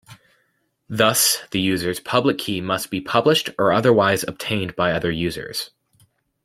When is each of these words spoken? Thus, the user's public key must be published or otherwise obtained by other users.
Thus, 0.89 1.43
the 1.51 1.59
user's 1.61 1.99
public 1.99 2.39
key 2.39 2.59
must 2.59 2.89
be 2.89 2.99
published 3.01 3.51
or 3.59 3.71
otherwise 3.71 4.23
obtained 4.23 4.75
by 4.75 4.93
other 4.93 5.11
users. 5.11 5.69